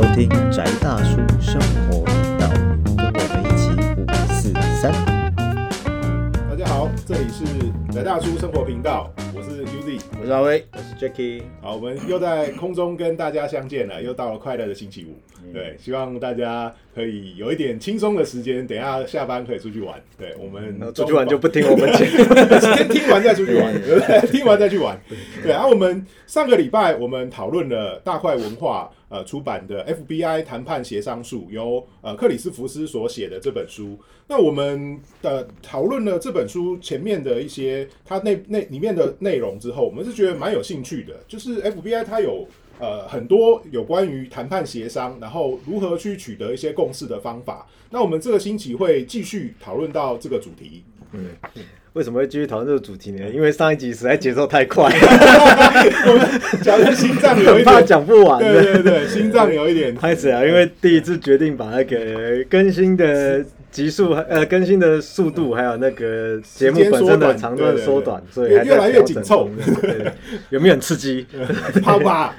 [0.00, 2.48] 收听宅大叔生活频道，
[2.96, 3.68] 跟我们一起
[4.00, 4.90] 五四三。
[6.48, 7.44] 大家好，这里是
[7.92, 10.00] 宅大叔生活频道，我是 UZ。
[10.18, 15.20] 我是阿威，我是 Jacky，好，我们又在空中跟大家相见了，又到了快乐的星期五。
[15.52, 20.00] 对，希望大家可以有一点轻松的时间，等一下下班可以出去玩。
[20.18, 24.30] 对我们出去玩就不听我们讲 先听完再出去玩， 对不对？
[24.30, 24.98] 听完再去玩。
[25.42, 33.98] 对，然后我们上个礼拜我们讨论了大块文化呃出版的 FBI 谈判协商术，由呃克里斯福斯所写的这本书。
[34.28, 42.46] 那我们的讨论了这本书前面的一些它内内里面的内容之后，我们是觉得蛮有兴趣的，就是 FBI 它有。
[42.80, 47.66] 呃，很多有关于谈判协商，然后如何去取得一些共识的方法。
[47.90, 50.82] 那我们这个星期会继续讨论到这个主题。
[51.12, 51.26] 嗯，
[51.94, 53.28] 为什么会继续讨论这个主题呢？
[53.34, 54.84] 因为上一集实在节奏太快，
[56.06, 58.62] 我们讲的心脏有一 怕点，讲不完对。
[58.74, 69.48] 对对，心脏有一点开始啊，因为第一次决定把那个更新的集数，呃，更新的速度，还有那个节目本身的长度缩短，所以还越来越紧凑
[69.82, 70.12] 对
[70.50, 71.26] 有没有很刺激？
[71.82, 72.36] 好吧？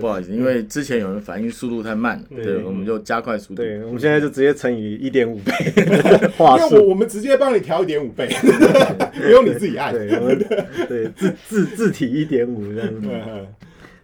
[0.00, 3.56] 不好意思，因为之前有人反应速度太慢，对，我们就加快速度。
[3.56, 5.52] 对，我们现在就直接乘以一点五倍
[6.36, 6.88] 话那我术。
[6.88, 8.28] 我们直接帮你调一点五倍，
[9.14, 9.92] 不用你自己按。
[9.92, 10.38] 对，我们
[10.88, 13.08] 对字字字体一点五这样子。
[13.08, 13.46] 嗯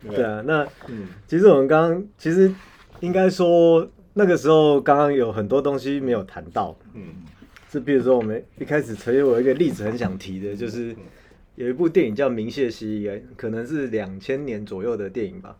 [0.08, 2.50] 对啊，那嗯其实我们刚刚其实
[3.00, 7.02] 应该说那个时候刚刚有很多东西没有谈到，嗯
[7.70, 10.96] 是比如说我们一开始曾经有一个例子很想提的，就是
[11.56, 13.06] 有一部电影叫《明谢西》，
[13.36, 15.54] 可能是两千年左右的电影吧。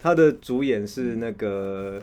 [0.00, 2.00] 他的主演是那个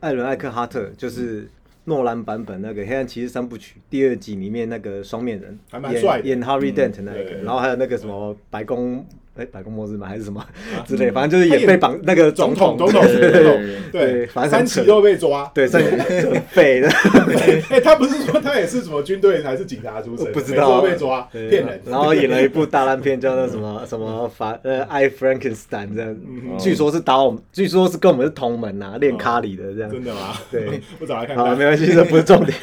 [0.00, 1.46] 艾伦·艾克哈特，就是
[1.84, 9.06] 诺兰版本那个《黑暗骑士三部曲》第二集里面那个双面人，还蛮帅的演演 Harvey Dent 那个，然后还有那个什么白宫。
[9.34, 10.06] 哎，白宫末日吗？
[10.06, 10.44] 还是什么
[10.86, 11.10] 之类？
[11.10, 15.50] 反正就是也被绑那个总统统，总统，对对对对，反正三期都被抓。
[15.54, 15.90] 对，甚至
[16.28, 16.88] 很废的。
[17.70, 20.30] 哎，他不是说他也是什么军队还是警察出身？
[20.32, 21.80] 不知道被抓，骗人。
[21.86, 29.90] 然后演了一部大烂片，叫做什么 什么法呃爱 Frankenstein 这样，嗯据说是打我们，据说是跟我们是同门呐，练咖喱的这样。
[29.90, 30.34] 真的吗？
[30.50, 31.56] 对，我找来看好，看。
[31.56, 32.56] 没关系，这不是重点。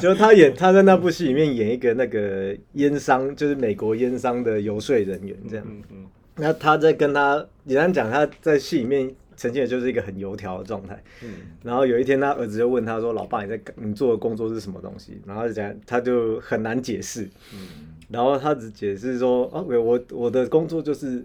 [0.00, 5.64] 就是他演他在那部戏里面演一个那个烟商，就是美国烟商的游说人员这样。
[5.68, 5.96] 嗯嗯
[6.38, 11.02] 那他在跟他简单讲，他在戏里面呈现的就是一个很油条的状态。
[11.22, 11.30] 嗯
[11.62, 17.28] 然后有一天，他儿子就问他说：“老爸，你在你做的工作是什么东西？”然后就讲，他就很难解释。
[17.52, 21.22] 嗯然后他只解释说：“啊，我我我的工作就是，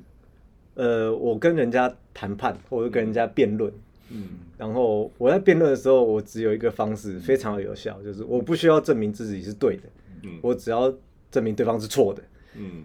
[0.74, 3.72] 呃，我跟人家谈判，或者跟人家辩论。
[4.10, 9.84] 嗯然后我在辩论的时候，我只有一个方式，非常有效，就是我不需要证明自己是对的，
[10.24, 10.94] 嗯我只要
[11.32, 12.22] 证明对方是错的。
[12.56, 12.84] 嗯，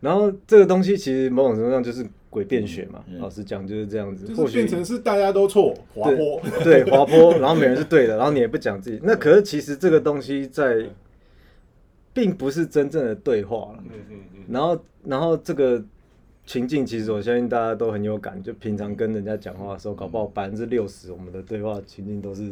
[0.00, 4.26] 然后这个东西其实某种程度上就是诡辩学嘛，嗯老实讲就是这样子。
[4.26, 6.40] 就是或许变成是大家都错，滑坡。
[6.64, 8.98] 对滑坡，然后每人是对的，然后你也不讲自己。
[9.02, 10.86] 那可是其实这个东西在，
[12.12, 13.84] 并不是真正的对话了。
[13.84, 15.82] 嗯嗯嗯，然后，然后这个
[16.46, 22.42] 情境其实我相信大家都很有感，就平常跟人家讲话的时候，搞不好百分之六十我们的对话情境都是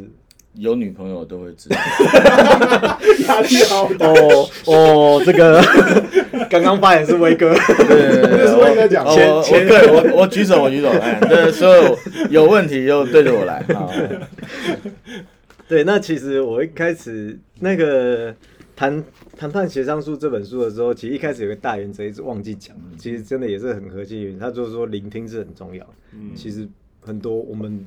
[0.53, 1.77] 有女朋友都会知道，
[3.27, 4.07] 压力好大。
[4.07, 5.61] 哦哦，这个
[6.49, 11.97] 刚刚发言是威哥，对对 这是威哥讲我我我对我我举手我举手，哎，对所有
[12.29, 13.89] 有问题就对着我来啊。
[15.67, 18.33] 对，那其实我一开始那个
[18.75, 19.03] 谈
[19.37, 25.85] 谈判协商术这本书的时候，其实一开始有个大原则一直忘记讲，其实真的也是很核心原因，他就是说聆听是很重要。
[26.13, 26.67] 嗯其实
[27.01, 27.85] 很多我们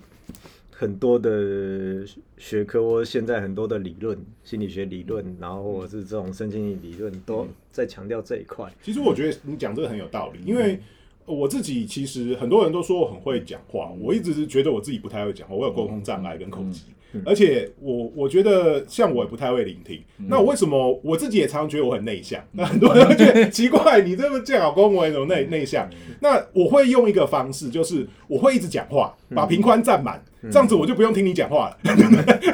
[0.82, 2.04] 很多的
[2.36, 8.68] 学科或现在很多的理论，心理学理论，然后或者是这种身心灵理论，都在强调这一块。
[8.82, 10.80] 其实我觉得你讲这个很有道理，因为
[11.24, 16.86] 我自己其实很多人都说我很会讲话，我一直是觉得我自己不太会讲话，我有沟通障碍跟口疾，
[17.24, 20.02] 而且我我觉得像我也不太会聆听。
[20.16, 22.42] 那为什么我自己也常常觉得我很内向？
[22.50, 25.88] 那很多人会觉得奇怪，你这么见老公我，怎么内内向？
[26.18, 31.76] 那我会用一个方式，就是我会一直讲话，把平宽占满，这样子我就不用听你讲话了。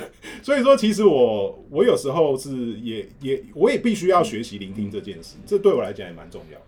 [0.42, 2.50] 所以说，其实我我有时候是
[2.80, 6.64] 也也我也必须要学习聆听这件事，这对我来讲也蛮重要的。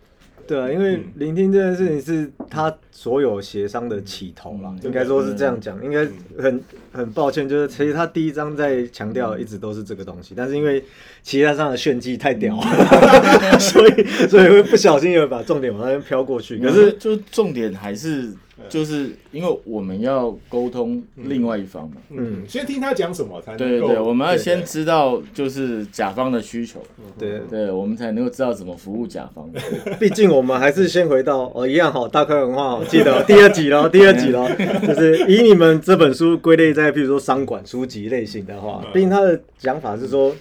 [0.46, 5.82] 对啊，因为聆听这件事情是他所有协商的起头啦，应该说是这样讲。
[5.84, 6.05] 应该
[6.43, 6.61] 很
[6.93, 10.82] 很抱歉，就是其实他第一章在强调一直都是这个东西，但是因为
[11.22, 16.58] 其他上的炫技太屌了， 所以所以会不小心有把重点往那边飘过去。
[16.58, 18.34] 可是就重点还是
[18.68, 21.96] 就是因为我们要沟通另外一方嘛。
[22.10, 26.82] 嗯，先听他讲什么才能够对对对，我们要先知道就是甲方的需求，
[27.18, 29.50] 对，对，我们才能够知道怎么服务甲方。
[29.98, 34.48] 毕竟我们还是先回到哦，一样好，大块文化好，记得哦第二集喽，第二集喽，
[34.86, 40.34] 就是以你们这本书归类在，比如说商管书籍类型的话，毕竟他的讲法是说。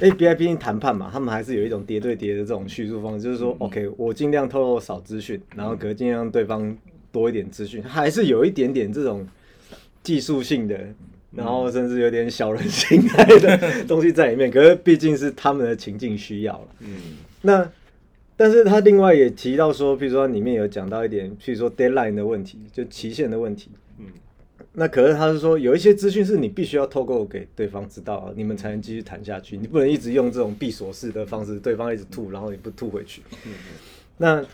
[0.00, 6.74] ABI 毕竟谈判嘛，他们还是有一种叠对叠的这种叙述方式，就是说，OK，我尽量透露少资讯，然后可是尽量让对方
[7.12, 9.26] 多一点资讯，还是有一点点这种
[10.02, 10.78] 技术性的，
[11.32, 14.50] 然后甚至有点小人心态的东西在里面。
[14.50, 17.70] 可是毕竟是他们的情境需要了，嗯那
[18.36, 23.70] 但是他另外也提到说，譬如说里面有讲到一点，譬如说 deadline 的问题，就期限的问题。
[23.98, 24.06] 嗯
[24.72, 29.56] 那可是他是说有一些资讯是你必须要透过给对方知道，你们才能继续谈下去。
[29.56, 33.20] 你不能一直用这种闭锁式的方式，对方一直吐，然后你不吐回去。
[33.46, 33.52] 嗯
[34.16, 34.44] 那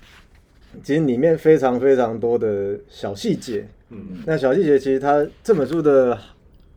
[0.82, 3.66] 其实里面非常非常多的小细节。
[3.90, 6.18] 嗯那小细节其实它这本书的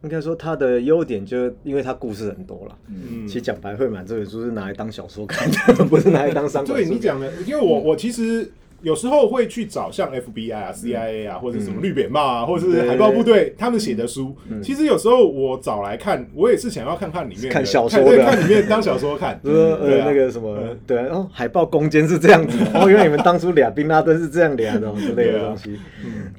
[0.04, 2.78] 应该说它的优点，就因为它故事很多了。
[2.88, 8.50] 嗯其实讲白会满这本书是拿来当小说看的， 不是拿来当商对你讲的，因为我我其实
[8.82, 14.36] 有时候会去找像 FBI 啊、CIA 啊，或者什么绿扁帽啊，或者是海豹部队他们写的书。
[14.64, 18.24] 其实有时候我找来看，我也是想要看看里面看小说的。
[18.26, 19.40] 看里面当小说看。
[19.44, 20.06] 就 说对啊。
[20.06, 25.78] 呃那个什么，对啊，哦，海豹攻坚是这样子的， 哦，原来你们当初俩宾拉登是这样俩的哦之类的 东西，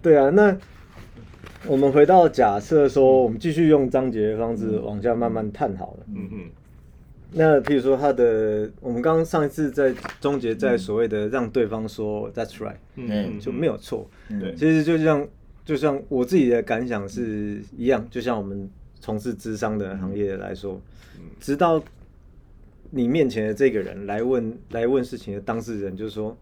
[0.03, 0.57] 对啊，那
[1.67, 6.07] 我们回到假设说，我们继续用章节的方式往下慢慢探好了。
[6.09, 6.39] 嗯嗯
[7.33, 14.55] 那譬如说他的，我们刚刚上一次在终结在所谓的让对方说 That's right 嗯就没有错，对。
[14.55, 15.29] 其实就像
[15.65, 18.69] 就像我自己的感想是一样，就像我们
[18.99, 20.81] 从事智商的行业来说，
[21.39, 21.83] 直到
[22.91, 26.37] 你面前的这个人来问来问事情的当事人，就是说，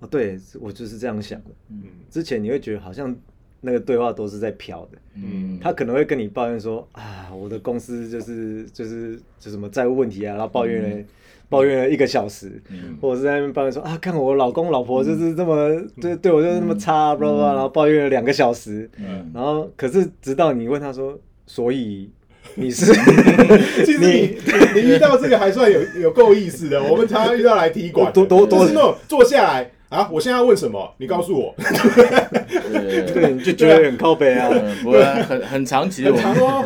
[0.00, 1.50] 哦，对我就是这样想的。
[1.68, 1.84] 嗯。
[2.10, 3.16] 之前你会觉得好像
[3.64, 11.04] 那个对话都是在飘的，嗯，他可能会跟你抱怨说啊，我的公司就是就是就什么债务问题啊，然后抱怨了、
[11.48, 12.60] 抱怨了一个小时，
[13.00, 19.30] 或者是在那边抱怨说啊，看我老公老婆就是这么、对对我就是那么差，巴拉巴拉，然后抱怨了两个小时，嗯。
[19.32, 21.16] 然后可是直到你问他说，
[21.46, 22.10] 所以
[22.56, 22.92] 你是
[23.86, 24.38] 其实你
[24.74, 34.48] 你你遇到这个还算有有够意思的，我们常常遇到来踢馆的，多多多就是那种坐下来啊，我现在要问什么，你告诉我，对，就觉得很靠背啊。
[34.82, 36.16] 不会很很长，其实我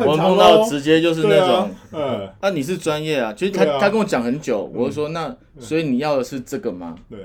[0.05, 6.95] 我碰到直接就是那种，，嗯，啊，你是专业啊，其实他他跟我讲很久，我就说那所以你要的是这个吗？
[7.09, 7.19] 对，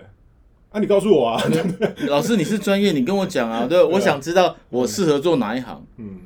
[0.71, 1.43] 啊，你告诉我啊，
[2.09, 5.87] 老师你是专业，你跟我讲啊，对，我想知道我适合做哪一行。
[5.99, 6.19] 嗯，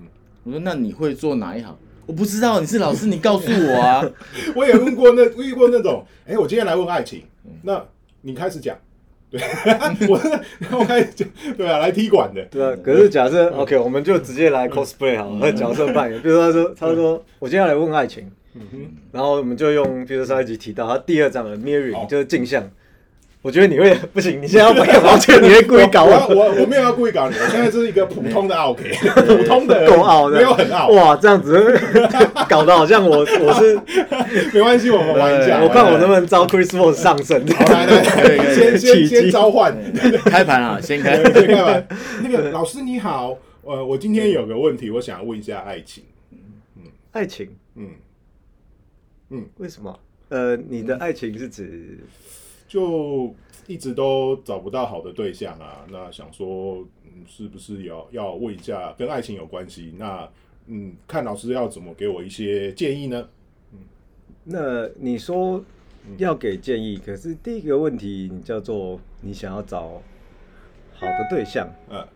[0.45, 1.77] 我说那你会做哪一行？
[2.07, 4.03] 我不知道，你是老师，你告诉我啊。
[4.55, 7.25] 我也问过那遇过那种，哎、我今天来问爱情，
[7.63, 7.85] 那
[8.23, 8.75] 你开始讲，
[9.31, 9.41] 对，
[10.09, 10.21] 我
[10.79, 11.03] 我开
[11.57, 16.21] 对啊，来踢馆的，对啊，可是假设 OK，我们就直接来 cosplay 好了，和角色扮演。
[16.23, 18.31] 比如说他说，他说我今天要来问爱情，
[19.13, 22.71] 然后我们就用，比如说上一集提到他第二章的 mirroring，就是镜像。
[23.47, 26.11] 我觉得你会不行，你现在要扮演王权，你会故意搞我。
[26.31, 28.91] 我，我我没有要故意搞你，我现在就是一个普通的 OK，
[29.25, 31.81] 普通的 够傲的，没有很傲，哇，这样子
[32.51, 33.79] 搞得好像我我是，
[34.53, 37.47] 没关系，我们玩一下，我看我能不能招 Chris Paul 上身。
[37.55, 39.73] 好来来可以可以先先先召唤，
[40.25, 41.15] 开盘啊，先开。
[41.23, 41.87] 先开盘。
[42.25, 46.03] 那个老师你好，呃，我今天有个问题，我想问一下爱情，
[47.13, 47.49] 爱情？
[49.31, 49.97] 嗯，为什么？
[50.31, 52.01] 呃，你的爱情是指
[52.69, 53.35] 就
[53.67, 59.95] 一直都找不到好的对象啊，那想说，嗯，是不是要要问一下跟爱情有关系？
[59.99, 60.29] 那
[60.67, 63.29] 嗯，看老师要怎么给我一些建议呢？
[63.73, 63.79] 嗯
[64.49, 65.65] 那你说
[66.19, 70.01] 要给建议，可是第一个问题你叫做你想要找
[70.95, 72.07] 好的对象，嗯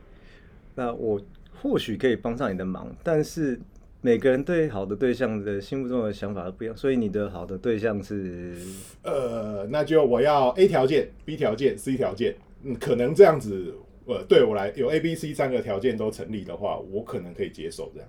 [0.77, 1.21] 那我
[1.61, 3.61] 或许可以帮上你的忙，但是
[4.02, 8.54] 每个人对好的对象的心目中的想法都不一样，所以你的好的对象是？
[9.02, 13.75] 呃，那就我要 A 条件、B 条件、C 条件，嗯，可能这样子，
[14.07, 18.09] 呃，对我来有 A、B、C 三个条件都成立的话，我可能可以接受这样。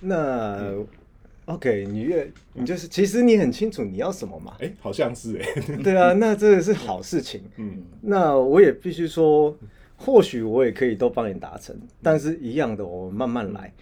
[0.00, 0.72] 那
[1.46, 7.42] OK，你越你就是其实你很清楚你要什么嘛，哎、好像是哎、 对啊，那这个是好事情。
[7.56, 7.82] 嗯。
[8.02, 9.58] 那我也必须说，
[9.96, 13.74] 或许我也可以都帮你达成，但是一样的，我们慢慢来。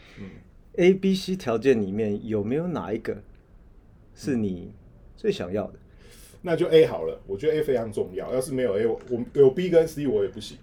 [0.77, 3.17] A、B、C 条件里面有没有哪一个
[4.15, 4.73] 是你
[5.17, 5.75] 最想要的？
[6.43, 8.33] 那就 A 好了，我觉得 A 非常重要。
[8.33, 10.57] 要是没有 A，我我有 B 跟 C 我也不行。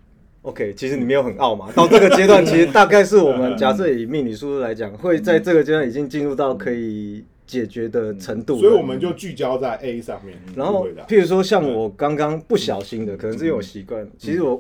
[0.43, 1.71] OK，其实你没有很傲嘛。
[1.73, 8.59] 到这个阶段，其实大概是我们假设以命理书来讲，会在这个阶段已经进入到可以解决的程度了。
[8.59, 10.37] 所以我们就聚焦在 A 上面。
[10.55, 14.07] 然后，譬如说像我刚刚不小心的，可能是因为我习惯。
[14.17, 14.59] 其实我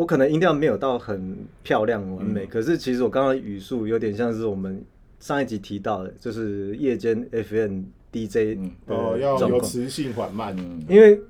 [0.00, 4.82] 我可能音调没有到很漂亮完美，可是其实我刚刚语速有点像是我们
[5.18, 10.56] 上一集提到的，就是夜间 FM DJ 哦，要有磁性缓慢，
[10.88, 11.20] 因为。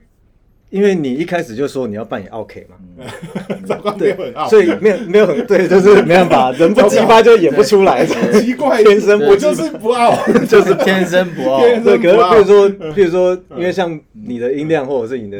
[0.71, 2.77] 因为你一开始就说你要扮演 OK 嘛，
[3.99, 4.15] 对，
[4.49, 8.07] 所以没有没有很对，就是没办法，人不激发就演不出来，
[8.41, 10.15] 奇怪，天生我就是不傲，
[10.49, 11.59] 就是天生不傲。
[11.59, 15.39] 对，可是比如说，比如说，因为像你的音量或者是你的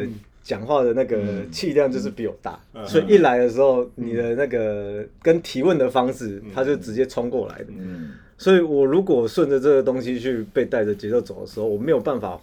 [0.51, 1.17] 讲话的那个
[1.49, 7.67] 气量就是比我大，所以一来的时候，你的那个跟提问的方式，他就直接冲过来的。
[8.37, 12.37] 所以我如果顺着这个东西去被带着节奏走的时候，我没有办法。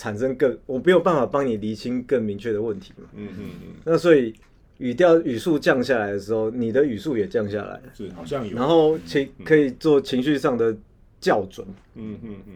[0.00, 3.08] 产生更，我没有办法帮你厘清更明确的问题嘛。
[3.16, 3.74] 嗯嗯嗯。
[3.84, 4.32] 那所以
[4.78, 7.80] 语调语速降下来的时候，你的语速也降下来。
[7.92, 8.56] 是，好像有。
[8.56, 10.72] 然后情可以做情绪上的
[11.20, 11.66] 校准。
[11.94, 12.54] 嗯嗯嗯。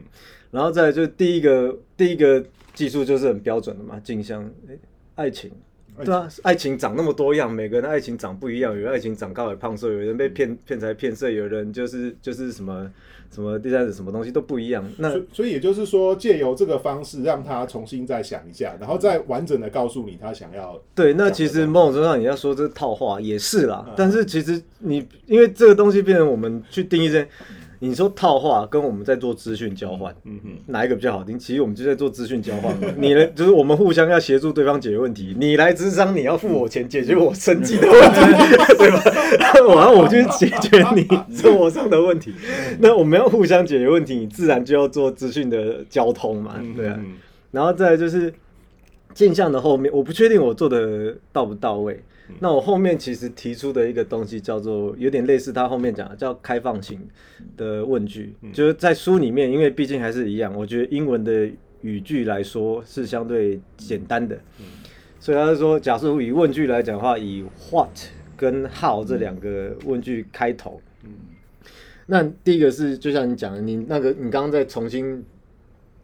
[0.50, 4.48] 然后再就第一个第一个技术就是很标准的嘛，镜像
[5.14, 5.50] 爱情。
[6.02, 12.90] 对啊，爱情长那么多样，每个人的爱情长不一样，有人爱情长高矮胖瘦，有人被骗骗财骗色，有人就是就是什么
[13.30, 14.82] 什么第三者什么东西都不一样。
[14.96, 20.80] 那所以也就是说，借由这个方式让他重新再想一下，然后再完整的告诉你他想要。
[20.94, 27.26] 对，那其实某种程度上你要说这套话也是啦，但是其实你因为这个东西变成我们去定义这。
[27.84, 31.36] 你说套话跟我们在做资讯交换，嗯哼，哪一个比较好听？
[31.36, 32.72] 其实我们就在做资讯交换。
[32.96, 35.34] 你呢，就是我们互相要协助对方解决问题。
[35.36, 39.02] 你来智商，你要付我钱解决我生计的问题，对吧？
[39.74, 41.04] 然后我去解决你
[41.36, 42.32] 生活上的问题。
[42.78, 46.96] 那我们要互相解决问题，你自然就要做资讯的交通嘛，对啊。
[47.50, 48.32] 然后再就是
[49.14, 52.02] 镜像的后面，我不确定我做的到不到位。
[52.40, 56.98] 那我后面其实提出的一个东西叫做有点类似他后面讲的叫开放型
[57.56, 61.50] 的问句，就是在书里面，因为毕竟还是一样，我觉得英文的
[61.82, 64.38] 语句来说是相对简单的，
[65.20, 67.90] 所以他说，假设以问句来讲的话，以 what
[68.34, 70.80] 跟 how 这两个问句开头，
[72.06, 75.22] 那第一个是就像你讲的，你那个你刚刚在重新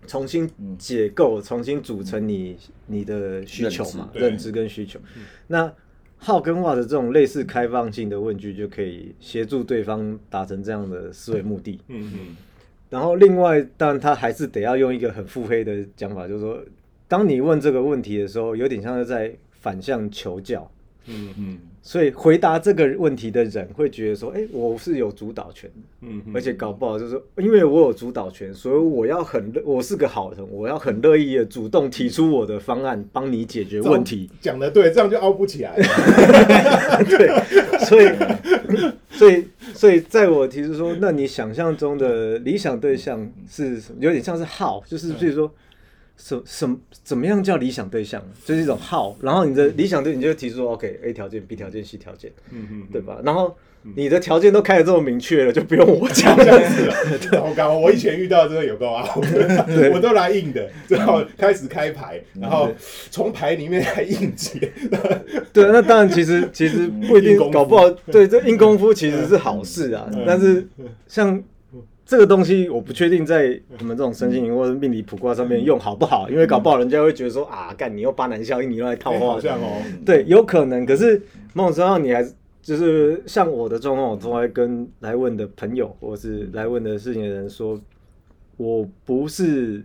[0.06, 5.00] 重新解构、重新组成你你的需求嘛，认知跟需求，
[5.46, 5.72] 那。
[6.20, 11.80] 号跟话的这种类似开放性的问句，就可以协助对方达成这样的思维目的。
[11.86, 12.36] 嗯嗯。
[12.90, 16.60] 然后另外，当然他还是得要用一个很腹黑的讲法，就是说，
[17.06, 20.68] 当你问这个问题的时候，有点像是在反向求教。
[21.06, 34.28] 嗯嗯，所以回答这个问题的人会觉得说，哎，我是有主导权的，嗯，而且搞不好就是因为我有主导权，所以我要很我是个好人，我要很乐意的主动提出我的方案，帮你解决问题。
[34.38, 35.74] 讲的对，这样就凹不起来。
[37.08, 37.30] 对，
[37.86, 45.50] 所以，所以，所以在我提出说，那你想象中的理想对象是有点像是好，就是比如说。
[46.20, 48.20] 什什怎么样叫理想对象？
[48.44, 53.18] 就是一种号，然后你的理想对，你就提出 OK，A 条件、B 条件、C 条件，嗯嗯，对吧？
[53.24, 53.56] 然后
[53.94, 57.42] 你的条件都开的这么明确了，就不用我讲这了。
[57.46, 59.08] 我刚我以前遇到真的有够啊，
[59.94, 62.68] 我都来硬的，然后开始开牌，然后
[63.10, 64.72] 从牌里面来硬解。
[65.54, 70.10] 对，那当然其实其实不一定，搞不好对这硬功夫其实是好事啊。
[70.26, 70.66] 但是
[71.06, 71.42] 像。
[72.08, 79.82] 这个东西我不确定在我们这种身心灵或者命理卜卦上面用好不好，因为搞不好人家会觉得说啊，干你又巴南效应，你又来套话，这样哦。
[80.06, 80.86] 对，有可能。
[80.86, 81.20] 可是
[81.52, 87.78] 某种程度上，你还是就是像我的状况，我从来跟来问的朋友或是来问的事情的人说，
[88.56, 89.84] 我不是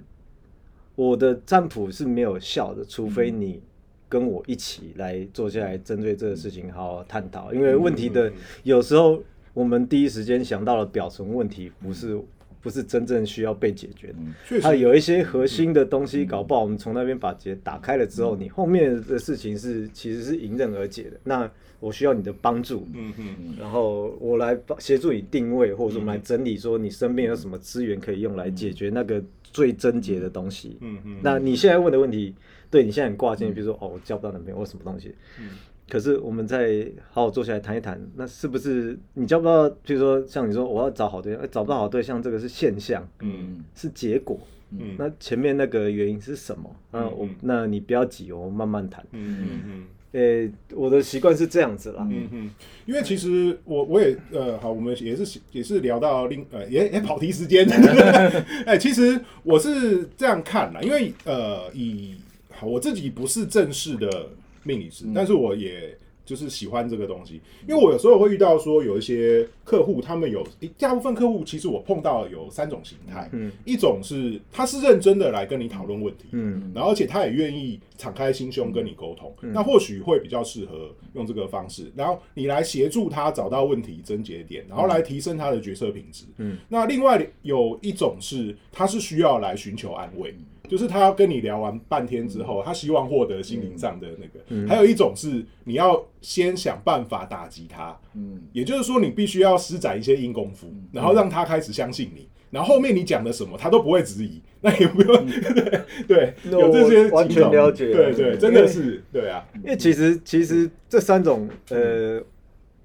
[0.96, 3.62] 我的占卜是没有效的，除非你
[4.08, 8.32] 跟我一起来坐下来针对这个事情好好探讨，因为问题的
[8.64, 9.22] 有时候。
[9.54, 12.20] 我们第一时间想到了表层问题，不是
[12.62, 14.60] 不是真正需要被解决的。
[14.60, 21.20] 它有一些核心的东西，搞不好我们从那边把结打开了之后，你后面的事情是其实是迎刃而解的。
[21.24, 30.78] 那我需要你的帮助，嗯嗯，然后我来协助你定位，或者说我们来整理，说你身边有什么资源可以用来解决那个最症结的东西。
[30.80, 32.34] 嗯嗯，那你现在问的问题，
[32.72, 35.14] 对你现在很挂心，比如说哦，我交不到男朋友或什么东西。
[35.40, 35.50] 嗯。
[35.90, 39.70] 可是，我们再好好坐下来谈一谈，那是不是你交不到？
[39.86, 44.40] 比如说，像你说，我要找好对象，找不到好对象，这个是现象，嗯，是结果，
[44.72, 46.74] 嗯，那前面那个原因是什么？
[46.92, 49.84] 那我，那你不要急，我们慢慢谈，嗯嗯嗯。
[50.14, 52.50] 诶，我的习惯是这样子啦，嗯嗯，
[52.86, 57.68] 因为其实我我也呃，好，我们也是也是聊到另呃，也也跑题时间，
[58.66, 62.16] 哎，其实我是这样看啦，因为呃，以
[62.52, 64.30] 好我自己不是正式的。
[64.64, 73.52] 命理师，但是我也就是喜欢这个东西，因为我有时候会遇到说有一些客户，他们有诶大部分客户其实我碰到有三种形态，嗯。
[73.66, 76.72] 一种是他是认真的来跟你讨论问题，嗯。
[76.74, 86.24] 然后而且他也愿意敞开心胸跟你沟通，那或许会比较适合用这个方式，然后你来协助他找到问题症结点，然后来提升他的决策品质。
[86.38, 90.34] 嗯，那另外有一种是他是需要来寻求安慰。
[90.74, 94.68] 就是他要跟你聊完半天之后，他希望获得心灵上的那个。
[94.68, 102.28] 还有一种是你要先想办法打击他，嗯，也就是说你必须要施展一些硬功夫，然后让他开始相信你。
[102.50, 105.28] 然后后面你讲的什么，他都不会质疑， 那也不用
[106.10, 112.20] 对，那有这些我完全了解对对，真的是对啊，因为其实其实这三种呃，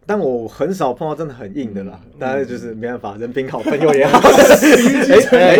[0.09, 4.19] 但我很少碰到真的很硬的啦，当然就是没办法，人品好，朋友也好。
[5.31, 5.57] 哎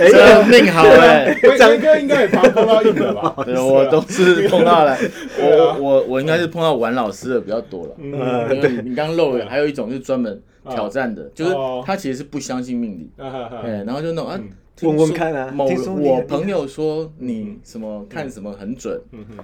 [0.00, 1.32] 哎这命好哎。
[1.56, 3.32] 张哥应该也常碰到硬的吧？
[3.46, 4.98] 对，我都是碰到了，
[5.38, 7.94] 我我我应该是碰到玩老师的比较多了。
[7.98, 8.60] 嗯。
[8.60, 11.84] 对你你刚漏了，还有一种是专门挑战的，就是哦。
[11.86, 14.40] 他其实是不相信命理，哎，然后就那种啊
[14.82, 19.00] 问问说看啊某听说我朋友说你什么看什么很准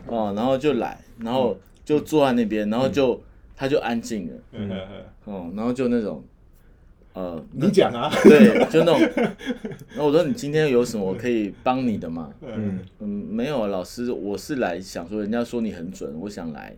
[0.08, 3.20] 哦，然后就来，然后就坐在那边，然后就
[3.58, 4.34] 他就安静了，
[5.24, 6.22] 哦，然后就那种
[7.12, 9.00] 呃，你讲啊， 对，就那种，
[9.88, 12.30] 然后我说你今天有什么可以帮你的吗？
[12.46, 12.78] 嗯。
[13.00, 16.76] 嗯，没有啊，老师，我是来想说，人家说你很准，我想来。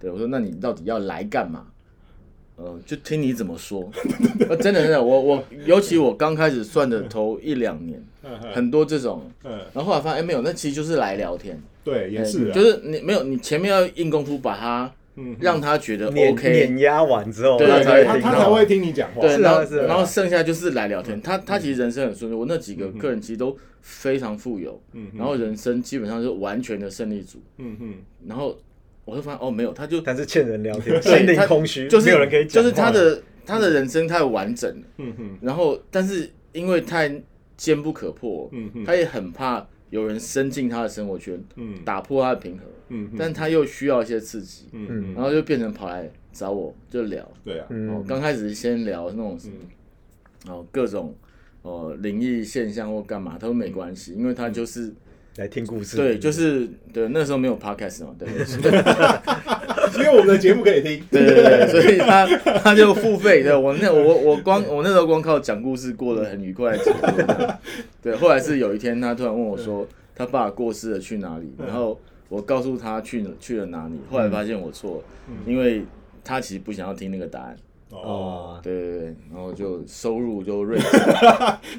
[0.00, 1.68] 对我说，那你到底要来干嘛？
[2.56, 3.88] 呃，就听你怎么说。
[4.48, 15.36] 呃，真的真的，我我尤其我刚开始算的头一两年，嗯很多这种，嗯，然后后来发现，哎，没有，那其实就是来聊天，对，也是啊，就是你没有，你前面要硬功夫把他嗯。
[15.40, 19.86] 让他觉得 OK，碾压完之后，对他才会他他才会听你讲话，对，然后是啊是啊。
[19.86, 21.20] 然后剩下就是来聊天。
[21.20, 27.40] 他他其实人生很顺利，我那几个客人其实都非常富有，嗯然后人生基本上是完全的胜利组。
[27.58, 27.94] 嗯哼，
[28.26, 28.56] 然后
[29.04, 32.62] 我就发现哦，没有，他就但是欠人聊天， 对心灵他空虚，就是没有人可以讲。
[32.62, 37.10] 就是他的他的人生太完整了，嗯哼，然后但是因为太
[37.56, 41.74] 坚不可破，嗯哼，他也很怕有人伸进他的生活圈，嗯。
[41.84, 47.28] 打破他的平衡，嗯，但他又需要一些刺激，嗯嗯，然后就变成跑来找我就聊。
[47.44, 47.66] 对啊，
[48.06, 49.54] 刚开始先聊那种什么
[50.46, 50.52] 嗯。
[50.52, 51.12] 哦各种
[51.62, 54.92] 哦灵异现象或干嘛，他说没关系，因为他就是
[55.36, 55.96] 来听故事。
[55.96, 58.28] 对，就是对那时候没有 podcast 嘛，对
[59.94, 62.26] 因为我们的节目可以听，对对对，所以他
[62.58, 66.76] 他就付费，对我那我我光我那时候光靠讲故事过得很愉快
[68.02, 75.02] 对，后来是有一天他突然问我说他爸过世了去哪里，然后我告诉他去了去了哪里，后来发现我错了，
[75.46, 75.84] 因为
[76.24, 77.56] 他其实不想要听那个答案，
[77.90, 77.98] 哦。
[77.98, 80.78] 哦，对对对，然后就收入就锐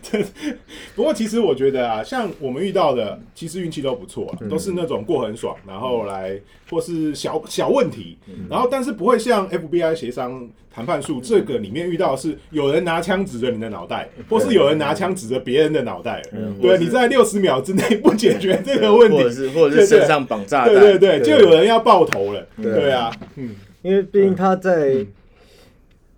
[0.02, 0.26] 减，
[0.96, 6.40] 不过其实我觉得啊，像我们遇到的，其实运气都不错嗯啊，都是那种过很爽，然后来
[6.70, 8.48] 或是小小问题，嗯。
[8.50, 16.22] 然后但是不会像 FBI 协商谈判术这个里面遇到是有人拿枪指着你的脑袋，或是有人拿枪指着别人的脑袋，
[16.62, 22.74] 对，你在六十秒之内不解决这个问或者题，是或者是身上绑炸弹，对对对，就有人要爆头了，对。
[22.74, 23.56] 对啊，嗯。
[23.84, 25.08] 因为毕竟他在嗯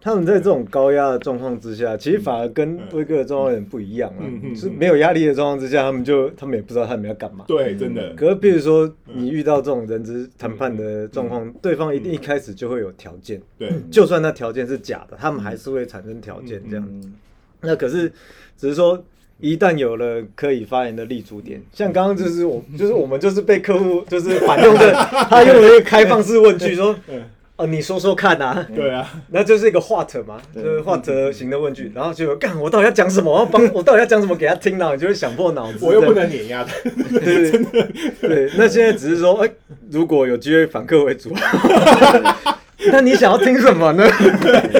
[0.02, 4.24] 他们在这种高压的状况之下，其实反而跟威哥的状况有点不一样啊。
[4.56, 7.46] 是没有压力的状况之下，他们就他们也不知道他们要干嘛。
[7.48, 16.86] 对，真的，可是，比如说你遇到这种人质谈判的状况，对方一定一开始就会有条件，对，就算那条件是假的，他们还是会产生条件这样。
[16.90, 17.14] 嗯
[17.62, 18.10] 那可是
[18.58, 19.04] 只是说，
[19.42, 24.94] 一旦有了可以发言的立足点，像刚刚就是我，就是我们就是被客户就是 反用的，
[25.30, 27.22] 他用了一个开放式问句说嗯，
[27.60, 33.30] 哦，你说说看啊， 对啊， 那就是一个 what 嘛，就是 what 型的问句，然后就干我到底要讲什么？
[33.30, 34.92] 我要帮我到底要讲什么给他听呢？
[34.94, 35.80] 你就会想破脑子。
[35.82, 36.72] 我又不能碾压他，
[37.20, 37.84] 对对
[38.22, 39.50] 对，那现在只是说，哎，
[39.92, 41.36] 如果有机会反客为主，
[42.94, 44.06] 那你想要听什么呢？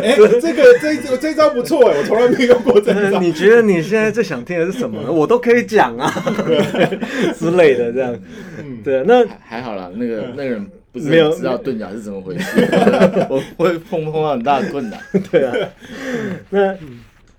[0.02, 5.12] 哎，这个这这这招不错哎，我从来没用过这一招，你觉得你现在最想听的是什么呢？
[5.12, 6.10] 我都可以讲啊
[7.38, 8.18] 之类的，这样。
[8.58, 10.66] 嗯对，那还还好啦，那个那个人
[11.00, 12.62] 没有知道盾甲是怎么回事，
[13.30, 15.00] 我会碰碰到很大的困难。
[15.32, 15.54] 对啊，
[16.50, 16.76] 那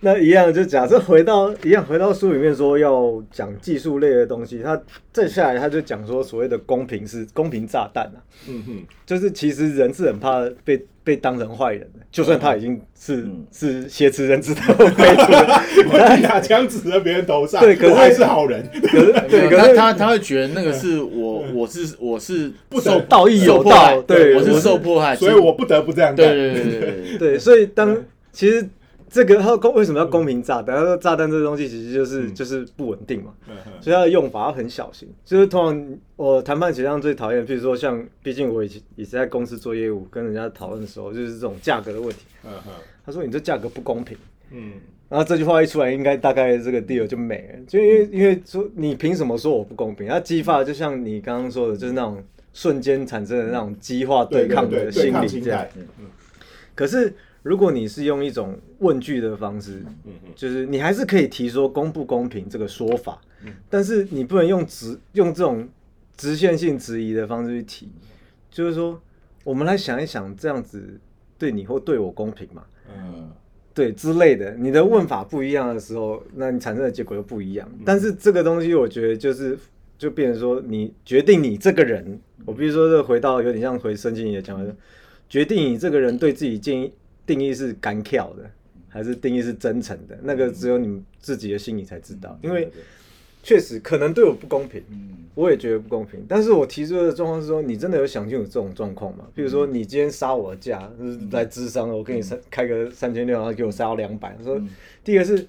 [0.02, 4.80] 那一样，就假设回到一样，回到书里面说要讲技术类的东西，他
[5.12, 8.18] 再下来他就讲说所谓的公平是公平炸弹啊，
[8.48, 13.44] 嗯哼，就是其实人是很怕被被当成坏人的，就算他已经是、嗯。
[13.52, 26.24] 是挟持人质的飞出了， 我拿枪指着别人头上，对可是我还是好人， 可是对，可他是他他会觉得那个是我我是我是不守道义有受迫害道对我是受迫害，所以我不得不这样干。
[26.26, 27.18] 对对对对对对。
[27.18, 27.96] 对，所以当
[28.32, 28.64] 其实
[29.10, 30.76] 这个他公为什么要公平炸弹？
[30.76, 33.34] 他说炸弹这个东西其实就是、嗯就是不稳定嘛，
[33.80, 35.08] 所以它的用法要很小心。
[35.24, 42.18] 就是通常我谈判协商最讨厌，譬如说像，毕竟我以前也是在公司做业务，跟人家讨论的时候，就是这种价格的问题。
[42.44, 42.72] 嗯哼
[43.04, 44.16] 他说你这价格不公平。
[44.52, 44.74] 嗯
[45.08, 50.06] 然后这句话一出来，应该大概这个 deal 就没了，就因为因为说你凭什么说我不公平？
[50.06, 55.82] 它激发就像你刚刚说的，就是那种瞬间产生的那种激化对抗的心理这样嗯。
[55.98, 56.06] 嗯
[56.76, 59.82] 可是如果你是用一种问句的方式，
[60.34, 63.52] 就是你还是可以提说公不公平这个说法，嗯。
[63.68, 65.68] 但是你不能用直用这种
[66.16, 67.88] 直线性质疑的方式去提，
[68.50, 69.00] 就是说
[69.44, 71.00] 我们来想一想，这样子
[71.38, 72.64] 对你或对我公平吗？
[72.94, 73.30] 嗯。
[73.72, 77.66] 对之类的，你的问法不一样的时候，那你产生的结果又不一样。
[77.84, 79.56] 但是这个东西，我觉得就是
[79.96, 84.74] 就变成说，你决定你这个人，我比如说这回到有点像回申经理的讲的，
[85.28, 86.92] 决定你这个人对自己建议
[87.26, 88.50] 定义是干跳的，
[88.88, 92.38] 还是定义是真诚的，那个只有你自己的心里才知道。
[92.42, 92.70] 因为
[93.42, 96.22] 确实可能对我不公平，嗯我也觉得不公平。
[96.28, 99.24] 但是我提出的状况是说，你真的有想清楚这种状况吗？
[99.34, 104.36] 比如说，你今天杀我的价，就是来智商，我给你三开个三千六，然后给我杀到两百。
[104.36, 104.60] 他说，
[105.02, 105.46] 第一个是，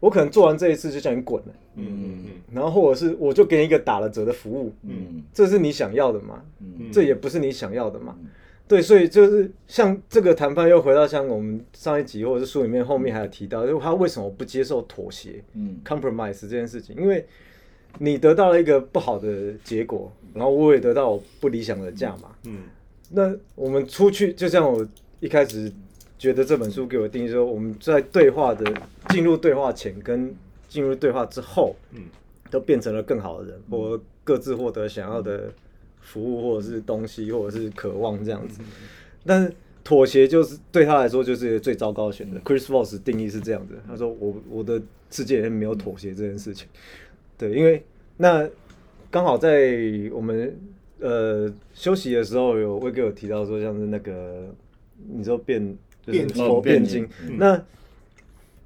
[0.00, 6.42] 我可能做完这一次就叫你滚了，嗯嗯然后或者是我就给你一个打了折的服务，嗯这是你想要的吗？
[6.60, 8.16] 嗯这也不是你想要的嘛。
[8.66, 15.42] 对，所以就是像这个谈判又回到像我们上一集或者是书里面后面还有提到，就是他为什么不接受妥协？
[15.54, 15.78] 嗯。
[15.84, 17.26] compromise 这件事情，因为
[17.98, 22.30] 你得到了一个不好的结果，然后我也得到我不理想的价码。
[22.44, 22.62] 嗯。
[23.10, 24.86] 那我们出去，就像我
[25.20, 25.70] 一开始
[26.18, 28.64] 觉得这本书给我定义说，我们在对话的
[29.10, 30.34] 进入对话前跟
[30.68, 32.02] 进入对话之后，嗯。
[32.50, 35.52] 都变成了更好的人，我各自获得想要的
[36.04, 38.60] 服务或者是东西，或者是渴望这样子。
[39.26, 42.38] 但是妥协就是对他来说就是最糟糕的选择。
[42.40, 46.68] Chris Voss 定义是这样子，他说我我的世界里面没有妥协这件事情。
[47.36, 47.82] 对，因为
[48.18, 48.48] 那
[49.10, 49.76] 刚好在
[50.12, 50.56] 我们
[51.00, 54.54] 呃休息的时候，有威哥有提到说，像是那个
[55.08, 57.64] 你说变就是变佛哦变变经，那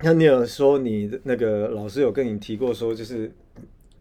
[0.01, 3.31] 那你有说你的那个老师有跟你提过说，就是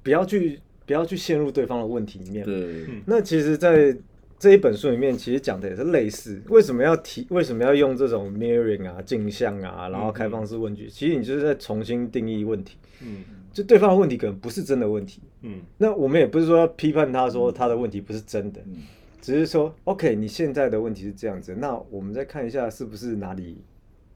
[0.03, 2.43] 不要去不要去陷入对方的问题里面。
[2.43, 3.95] 对，那其实，在
[4.39, 6.41] 这一本书里面，其实讲的也是类似。
[6.49, 7.27] 为什么要提？
[7.29, 10.89] 为什么要用这种 mirroring 啊、镜像啊，然后开放式问句？
[10.89, 12.77] 其实你就是在重新定义问题。
[13.03, 13.23] 嗯
[13.53, 18.83] 就对方的问题可能不是真的问题，嗯那我们也不是说要批判他说他的问题不是真的，嗯
[19.19, 23.57] 只是说 OK，你现在的问题是这样子，那我们再看一下是不是哪里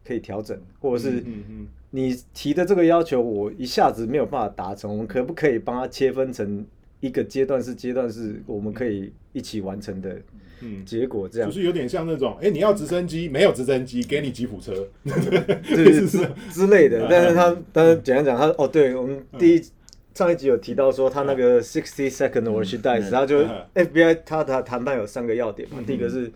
[0.06, 6.66] 可以调整，或者是嗯嗯你提的这个要求我一下子没有办法达成，我们可不可以帮他切分成
[7.00, 10.18] 一个阶段是阶段是我们可以一起完成的
[10.62, 11.50] 嗯，结果这样。
[11.50, 11.56] 就。
[11.56, 14.72] 是有点像那种，哎，你要直升机，没有直升机，给你吉普车，
[15.04, 19.62] 对 之之类的，但是他但是简单讲，他哦，对我们第一
[20.14, 23.66] 上一集有提到说他那个 sixty second worksheet dice，他就嗯。
[23.74, 26.32] FBI 他的谈判有三个要点嘛，第一个是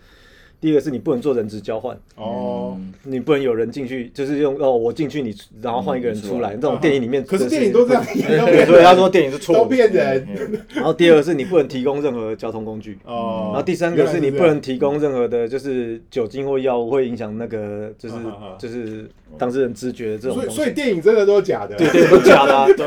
[0.62, 2.78] 第一个是你不能做人质交换，哦。
[3.04, 9.76] 你不能有人进去，就是用哦我进去你然后换一个人出来，这种电影里面可是的电影都这样演，对，所以他说电影是错都的。
[9.76, 10.28] 骗人。
[10.74, 12.98] 然后第二个是你不能提供任何交通工具。
[13.06, 13.50] 哦。
[13.54, 18.16] 然后第三个是你不能提供任何的，就是酒精或药物会影响那个，就是
[18.58, 20.56] 就是当事人知觉的这这样，所以种东西。
[20.56, 22.86] 所以电影真的都是假的，对对，都假的 对。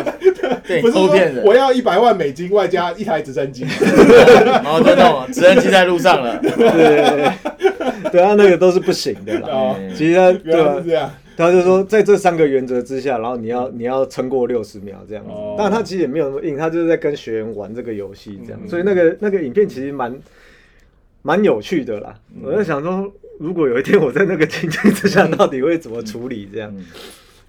[0.66, 1.44] 电影不是骗人。
[1.44, 3.64] 我，要一百万美金外加一台直升机，
[4.44, 7.32] 然后就那种直升机在路上了，对
[8.12, 9.48] 对啊，那个都是不行的啦。
[9.50, 15.54] 哦其实他对啊他就说在这三个原则之下，然后你要你要撑过六十秒这样子哦。
[15.58, 18.60] 但他其实也没有那么硬，他就是在跟学员玩这个游戏这样。
[18.62, 20.18] 嗯所以那个那个影片其实蛮
[21.22, 22.14] 蛮有趣的啦。
[22.34, 26.74] 嗯我在想说，如果有一天我在那个情境之下，到底会怎么处理这样？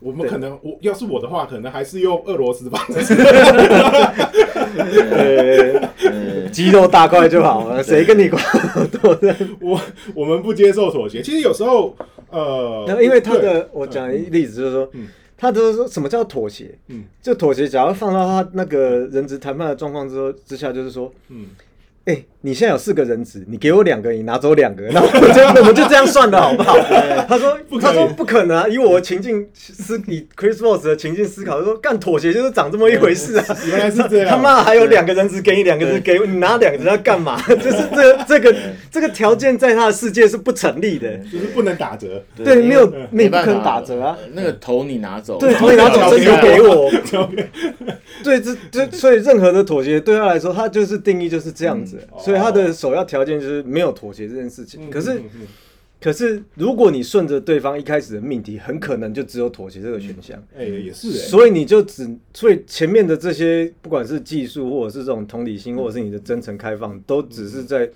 [0.01, 3.13] 我们可能我要是我的话，可能还是用俄罗斯方式，
[5.11, 5.73] 呃，
[6.09, 6.18] 嗯
[6.51, 8.43] 肌肉大块就好了，谁跟你管
[8.75, 9.37] 那么多这样？
[9.61, 9.79] 我
[10.13, 11.21] 我们不接受妥协。
[11.21, 11.95] 其实有时候，
[12.29, 15.07] 呃，因为他的，我讲一例子就是说嗯，
[15.37, 16.77] 他都说什么叫妥协？
[16.87, 21.47] 嗯就妥协，假如放到他那个人质谈判的状况之后之下，就是说，嗯
[22.05, 26.77] 哎、你现在有四个人质，你给我两个，你拿走两个， 那我们就我们就这样算的好不好？
[27.27, 33.45] 他说不可以他说不可能啊，以我的情境思 以 Chris Voss 的情境思考，就说干妥协就是长这么一回事啊。
[33.67, 37.41] 原来是这样，他妈还有两个人质给你，两个人质给我，你拿两个人要干嘛？
[37.47, 38.55] 就是这这个
[38.89, 41.09] 这个条件在他的世界是不成立的。
[41.29, 44.17] 就是不能打折，对，没有没不可能办法打折啊。
[44.33, 46.89] 那个头你拿走，对，头你拿走，身体给我。
[48.23, 54.87] 对，这这所以任何的妥协对他来说，他就是定义就是这样子，嗯所以他的首要条件就是没有妥协这件事情。
[54.87, 55.21] 嗯可是
[56.01, 60.41] 可是如果你顺着对方一开始的命题，很可能就只有妥协这个选项。
[60.57, 67.89] 哎、也是哎、所以你就只，所以前面的这些，不管是技术，或者是这种同理心，或者是你的真诚开放，都只是在，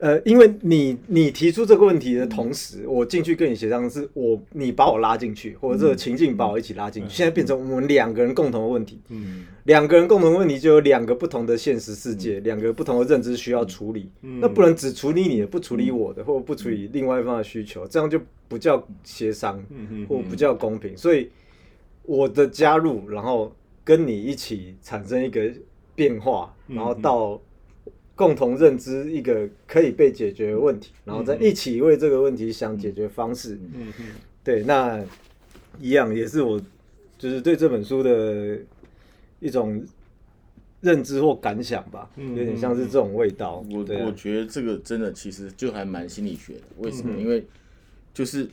[0.00, 19.62] 呃，因为你你提出这个问题的同时，我进去跟你协商，是我你把我拉进去，或者这个情境把我一起拉进去，现在变成我们两个人共同的问题，嗯两个人共同的问题就有两个不同的现实世界，两个不同的认知需要处理，那不能只处理你的，不处理我的，或者不处理另外一方的需求，这样就不叫协商。
[19.70, 21.28] 嗯或不叫公平，所以
[22.02, 25.52] 我的加入，然后跟你一起产生一个
[25.94, 27.40] 变化，嗯然后到
[28.20, 33.54] 共同认知一个可以被解决的问题，然后再一起为这个问题想解决方式。
[33.74, 34.06] 嗯嗯
[34.44, 35.02] 对，那
[35.80, 36.60] 一样也是我
[37.16, 38.58] 就是对这本书的
[39.38, 39.82] 一种
[40.82, 43.64] 认知或感想吧，嗯有点像是这种味道。
[43.70, 47.14] 我我觉得这个真的其实就还蛮心理学的，为什么？
[47.16, 47.42] 嗯因为
[48.12, 48.46] 就是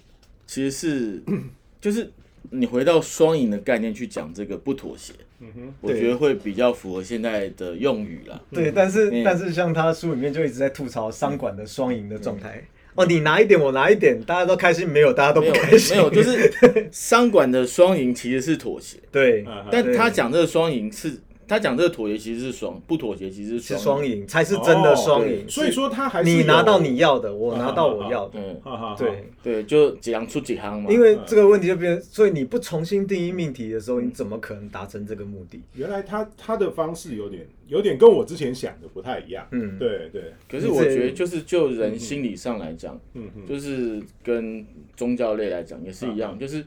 [0.46, 1.22] 其实是
[1.82, 2.10] 就是
[2.50, 8.42] 你回到双赢的概念去讲这个不妥协，嗯哼，我觉得会比较符合现在的用语啦。
[8.52, 12.64] 对，但是、嗯但是像他书里面就一直在吐槽商管的双赢的状态。
[12.96, 15.96] 哦，你拿一点，我拿一点，大家都开心，没有，大家都没有不开心。
[15.96, 16.52] 没有，就是
[16.92, 21.16] 商管的双赢其实是妥协，对，嗯但他讲这个双赢是，
[21.48, 23.78] 他讲这个妥协其实是双，不妥协其实是是。
[23.78, 25.48] 双赢才是真的双赢。
[25.48, 28.40] 所以说他还是你拿到你要的，我拿到我要的。
[28.40, 30.92] 嗯，哈哈哈对，对，就几行出几行嘛。
[30.92, 35.62] 因为这个问题就变成，所以你不重新定义命题的时候，你怎么可能达成这个目的？
[35.74, 39.48] 原来他他的方式有点有点跟我之前想的不太一样。
[39.52, 46.66] 嗯对对，可是我觉得，就是就人心理上来讲，嗯嗯就是跟宗教类来讲也是一样，就是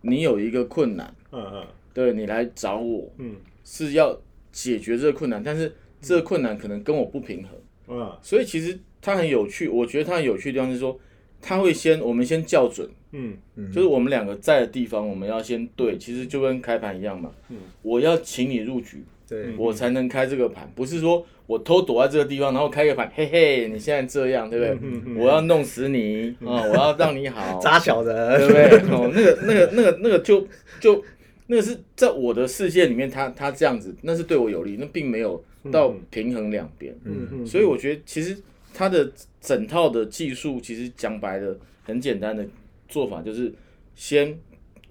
[0.00, 4.20] 你有一个困难，嗯嗯对你来找我嗯是要
[4.50, 7.50] 解决这个困难，但是这个困难可能跟我不平衡，
[7.88, 9.68] 嗯所以其实它很有趣。
[9.68, 10.98] 我觉得它很有趣的地方是说，
[11.40, 13.36] 他会先我们先校准，嗯
[13.72, 17.30] 就是我们两个在的地方，我们要先对，其实就跟开盘一样嘛。
[17.82, 25.14] 我要请你入局，对，我才能开这个盘，不是说我偷躲在这个地方，然后开个盘，嘿嘿，你现在这样，对不对？
[25.16, 28.46] 我要弄死你啊、我要让你好， 扎小对人。
[28.46, 28.64] 不对？
[28.94, 30.46] 哦，那个、那个、那个、那个就
[30.80, 31.04] 就
[31.52, 36.96] 那个是在我的世界里面，他他这样子，那是对我有利，那并没有到平衡两边。
[37.04, 38.34] 嗯嗯，所以我觉得其实
[38.72, 42.42] 他的整套的技术，其实讲白了，很简单的
[42.88, 43.52] 做法就是
[43.94, 44.38] 先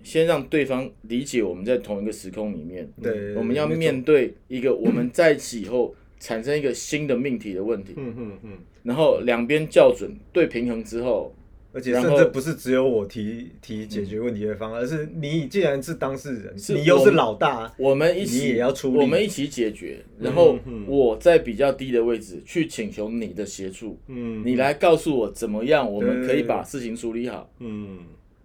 [0.04, 8.52] 先让对方理解我们在同一个时空里面，对，我们要面对一个我们在一起以后产生一个新的命题的问题，嗯嗯嗯。
[8.84, 11.34] 然后两边校准对平衡之后，
[11.74, 27.50] 而且甚至不是只有我提提解决问题的方案，而是你既然是当事人，是你又是老大，我们一起你也要出力我们一起解决，然后嗯我在比较低的位置去请求你的协助，嗯，你来告诉我怎么样我们可以把事情处理好。
[27.60, 28.00] 嗯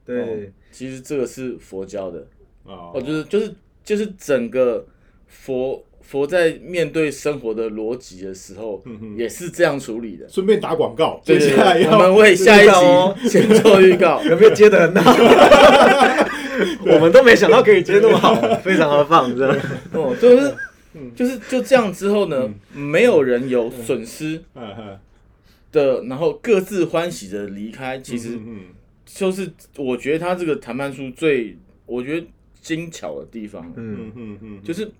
[0.05, 2.25] 对，其实这个是佛教的，
[2.63, 4.87] 哦哦，就是就是就是整个
[5.27, 8.83] 佛佛在面对生活的逻辑的时候，
[9.17, 10.29] 也是这样处理的。
[10.29, 14.23] 顺便打广告，接下来要我们为下一集 先做预告。
[14.25, 15.13] 有没有接的很好？
[16.87, 19.61] 我们都没想到可以接那么好，非常的棒，真的。
[19.93, 20.55] 哦，就是
[21.15, 24.43] 就是就这样之后呢，没有人有损失
[25.73, 27.99] 的，然后各自欢喜的离开。
[27.99, 28.61] 其实嗯。
[29.05, 32.27] 就是我觉得他这个谈判书最我觉得
[32.61, 33.97] 精巧的地方，嗯。
[33.97, 34.91] 嗯嗯嗯，就是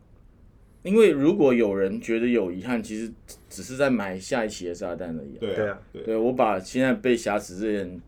[0.87, 3.13] 因为如果有人觉得有遗憾，其实
[3.51, 5.41] 只是在埋下一期的炸弹而已、啊。
[5.41, 8.01] 对啊对我把现在被挟持这些人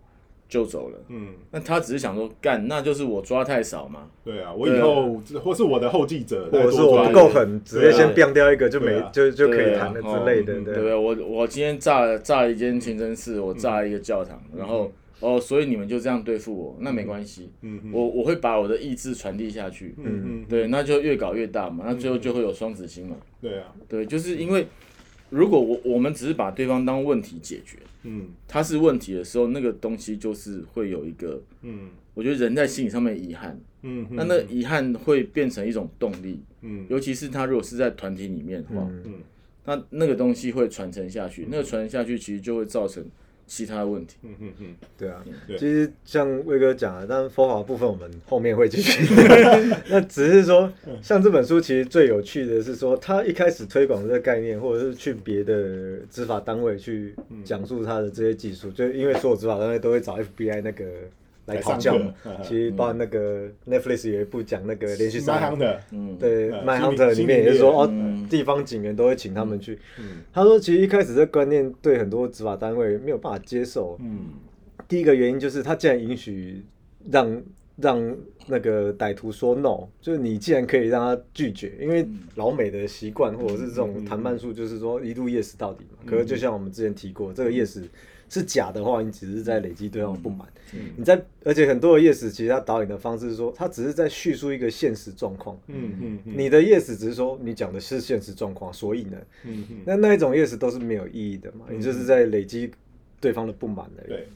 [0.48, 1.34] 救走了，嗯。
[1.50, 4.08] 那他只是想说干，那就是我抓太少嘛。
[4.24, 9.10] 对啊，我以后或是我的后继者，或者是我不够狠，直接先对 biang 掉一个就没啊。
[9.12, 10.94] 就就可以谈了哦之类的，嗯对对不对？
[10.94, 24.66] 我我今天炸了炸了一间清真寺，我炸了一个教堂，然后哦，所以你们就这样对付我，那没关系，嗯嗯我我会把我的意志传递下去，嗯嗯，对，那就越搞越大嘛，那最后就会有双子星嘛，对啊，对，就是因为
[25.30, 28.28] 如果我我们只是把对方当问题解决，嗯。
[28.46, 31.90] 他是问题的时候，那个东西就是会有一个，嗯。
[32.14, 36.86] 我觉得人在心理上面遗憾，嗯，那那遗憾会变成一种动力，嗯。
[36.88, 39.14] 尤其是他如果是在团体里面的话，嗯嗯
[39.64, 43.04] 那那个东西会传承下去，那个传承下去其实就会造成
[43.48, 44.16] 其他的问题。
[44.22, 45.58] 嗯嗯嗯，对啊对。
[45.58, 49.02] 其实像威哥讲的，但佛法部分我们后面会继续。
[49.90, 50.70] 那只是说，
[51.02, 60.84] 像这本书其实最有趣的是说，他一开始推广这个概念，或者是去别的执法单位去讲述他的这些技术，就因为所有执法单位都会找 FBI 那个
[61.48, 61.98] 来讨教。
[62.42, 69.78] 其实包括那个 Netflix 有一部讲那个连续杀的，嗯，对，My hunter 里面也是说，哦嗯，地方警员都会请他们去。
[69.98, 70.22] 嗯。
[70.32, 74.26] 他说，其实一开始这观念对很多执法单位没有办法接受，嗯。
[74.86, 76.62] 第一个原因就是他既然允许
[77.10, 77.42] 让
[77.76, 85.98] 让那个歹徒说 no，就是你既然可以让他拒绝，因为老美的习惯或者是这种谈判术，就是说一路 yes 到底嘛。
[86.06, 87.82] 可是就像我们之前提过，这个 yes
[88.28, 90.46] 是假的话，你只是在累积对方的不满。
[90.96, 95.58] 你在而且很多的 yes 其实他导演的方式是说，他只是在叙述一个现实状况。
[95.66, 102.70] 嗯嗯嗯，你的 yes 只是说你讲的是现实状况，所以呢，嗯嗯那那一种 yes 都是没有意义的嘛，你就是在累积
[103.18, 104.08] 对方的不满而已。
[104.08, 104.28] 对，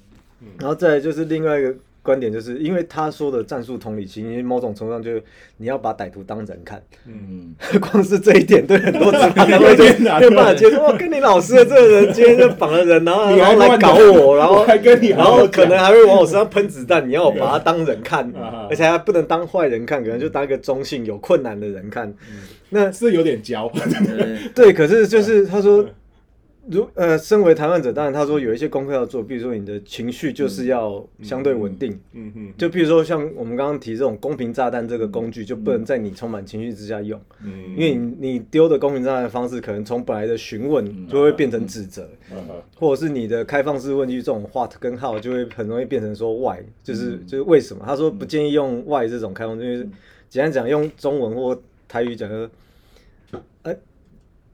[0.59, 5.23] 然后再来就是另外一个观点，就是因为他说的战术同理心，因为某种程度上就是
[5.57, 10.83] 你要把歹徒当人看，嗯， 光是这一点对很多直男会有就没有办法接受。
[10.83, 22.13] 哇，跟你老师的这个人今天就绑了人，然后你后来搞我，然后跟你然后可能还会往我身上喷子弹，你要我把他当人看 啊，而且还不能当坏人看，可能就当一个中性有困难的人看。
[22.75, 24.39] 那是有点焦，对
[24.73, 25.85] 对，可是就是他说，
[26.71, 31.99] 如呃，身为谈判者，当然他说有一些功课要做，比如说你的情绪就是要相对稳定。
[32.13, 42.39] 嗯嗯就比如说像我们刚刚提这种公平炸弹这个工具，就不能在你充满情绪之下用，嗯，因为你你丢的公平炸弹的方式，可能从本来的询问就会变成指责，嗯
[42.77, 47.83] 或者是你的开放式问句这种 what 跟 how 就会很容易变成说 why，就是就是为什么？
[47.85, 49.89] 他说不建议用 why 这种开放式，就是
[50.29, 53.75] 简单讲用中文或台语讲就，呃，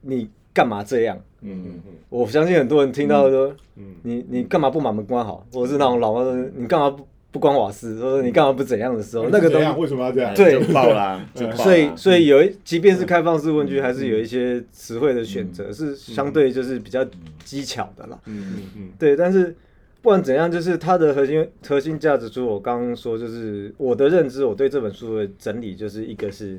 [0.01, 1.21] 你干嘛这样？
[1.43, 1.81] 嗯嗯。
[1.87, 9.71] 嗯我相信很多人听到说，嗯你你干嘛不把门关好，或者是那种老妈说你干嘛不不关瓦斯，或者你干嘛不怎样的时候，嗯，那个东西？
[9.79, 10.35] 为什么要这样？
[10.35, 10.59] 对。
[10.59, 11.57] 就爆啦， 就爆啦。
[11.57, 17.07] 所以，所以有一，即便是开放式问句，还是有一些词汇的选择是相对就是比较
[17.45, 18.19] 技巧的啦。
[18.25, 18.89] 嗯嗯嗯。
[18.99, 19.55] 对，但是
[20.01, 26.59] 不管怎样，就是它的核心核心价值，除了我刚刚说，就是我的认知，我对这本书的整理，就是一个是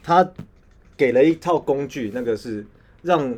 [0.00, 0.30] 它
[0.96, 2.64] 给了一套工具，那个是
[3.04, 3.36] 让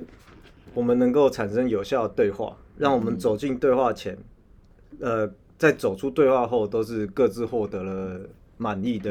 [0.73, 4.17] 我们能够产生有效的对话，让我们走进对话前，
[5.01, 8.21] 呃，在走出对话后，都是各自获得了
[8.57, 9.11] 满意的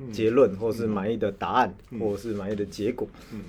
[0.00, 0.12] 嗯。
[0.12, 3.08] 结论，或是满意的答案，或者是满意的结果。
[3.32, 3.40] 嗯。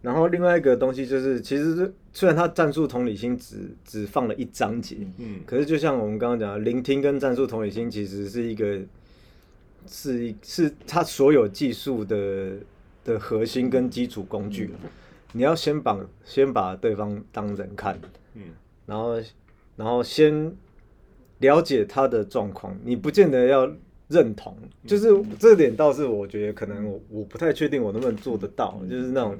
[0.00, 5.40] 然后另外一个东西就是，其实是虽然它战术同理心只只放了一章节，嗯。
[5.44, 8.78] 可是就像我们刚刚讲的，聆听跟战术同理心其实是一个
[9.88, 12.52] 是一是它所有技术的
[13.04, 14.70] 的核心跟基础工具。
[15.32, 17.98] 你要先把先把对方当人看，
[18.34, 18.42] 嗯。
[18.86, 19.16] 然后
[19.76, 20.54] 然后先
[21.38, 23.72] 了解他的状况，你不见得要
[24.08, 29.36] 认同，就是这点倒是我觉得可能我我不太确定我能不能做得到，就是那种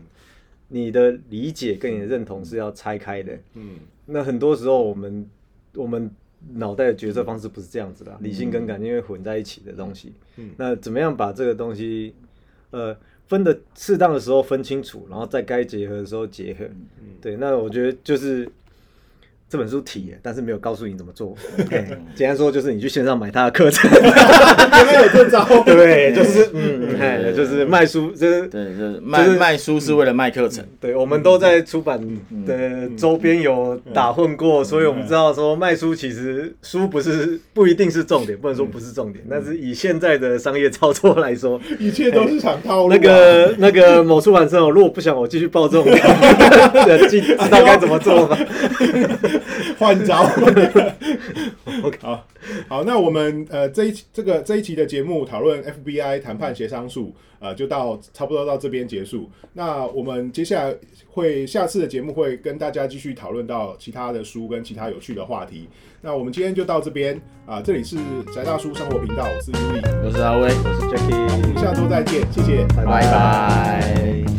[0.68, 3.38] 你的理解跟你的认同是要拆开的。
[3.55, 3.76] 嗯。
[4.07, 5.28] 那很多时候我们
[5.74, 6.11] 我们
[6.55, 10.14] 脑袋的决策方式不是这样子的啊，理性跟感性会混在一起的东西。
[10.37, 10.50] 嗯。
[10.57, 12.14] 那怎么样把这个东西
[12.70, 12.96] 呃
[13.28, 16.66] 分的适当的时候分清楚，然后在该结合的时候结合？
[17.20, 18.48] 对，那我觉得就是。
[19.53, 21.37] 这本书提了，但是没有告诉你怎么做。
[21.71, 32.01] 嘿简单说就是你去线上买他的课程， 原来有这招， 对，就是嗯，嘿就是卖书，就是对，就是卖卖书是为了卖课程，对，我们都在出版
[32.47, 42.97] 的周边有打混过，所以我们知道说卖书其实书不是不一定是重点，不能说不是重点，但是以现在的商业操作来说，一切都是场套路啊。
[42.97, 48.38] 那个那个某出版社，如果不想我继续报这种知道该怎么做吗？
[49.78, 50.24] 换招。
[52.00, 52.26] 好
[52.68, 59.31] 好，那我们呃这一期这个这一期的节目讨论 FBI 谈判协商术，呃，就到差不多到这边结束。
[59.52, 60.74] 那我们接下来
[61.09, 65.68] 会下次的节目会跟大家继续讨论到其他的书跟其他有趣的话题。
[66.00, 67.96] 那我们今天就到这边啊、这里是
[68.35, 74.32] 宅大叔生活频道，我是 Yuli，我是阿威，我是 Jackie，我们下周再见，谢谢，拜拜。